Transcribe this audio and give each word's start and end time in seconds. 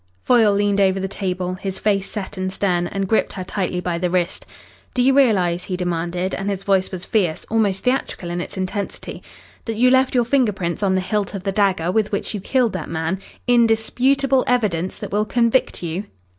Foyle 0.23 0.51
leaned 0.51 0.81
over 0.81 0.99
the 0.99 1.07
table, 1.07 1.53
his 1.61 1.77
face 1.77 2.09
set 2.09 2.35
and 2.35 2.51
stern, 2.51 2.87
and 2.87 3.07
gripped 3.07 3.33
her 3.33 3.43
tightly 3.43 3.79
by 3.79 3.99
the 3.99 4.09
wrist. 4.09 4.47
"Do 4.95 5.01
you 5.03 5.15
realise," 5.15 5.65
he 5.65 5.77
demanded, 5.77 6.33
and 6.33 6.49
his 6.49 6.63
voice 6.63 6.89
was 6.91 7.05
fierce, 7.05 7.45
almost 7.51 7.83
theatrical 7.83 8.31
in 8.31 8.41
its 8.41 8.57
intensity, 8.57 9.21
"that 9.65 9.75
you 9.75 9.91
left 9.91 10.15
your 10.15 10.25
finger 10.25 10.53
prints 10.53 10.81
on 10.81 10.95
the 10.95 11.01
hilt 11.01 11.35
of 11.35 11.43
the 11.43 11.51
dagger 11.51 11.91
with 11.91 12.11
which 12.11 12.33
you 12.33 12.39
killed 12.41 12.73
that 12.73 12.89
man 12.89 13.19
indisputable 13.45 14.43
evidence 14.47 14.97
that 14.97 15.11
will 15.11 15.23
convict 15.23 15.83
you?" 15.83 16.05